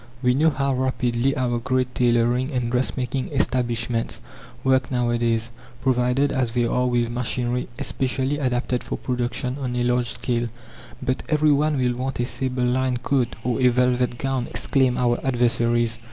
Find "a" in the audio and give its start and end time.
9.75-9.83, 12.19-12.25, 13.61-13.67